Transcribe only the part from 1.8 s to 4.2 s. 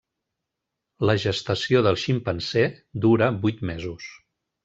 del ximpanzé dura vuit mesos.